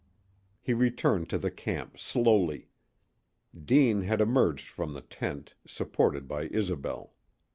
He 0.59 0.73
returned 0.73 1.29
to 1.29 1.37
the 1.37 1.51
camp 1.51 1.99
slowly. 1.99 2.69
Deane 3.53 4.01
had 4.01 4.19
emerged 4.19 4.67
from 4.67 4.93
the 4.93 5.01
tent, 5.01 5.53
supported 5.67 6.27
by 6.27 6.45
Isobel. 6.47 7.13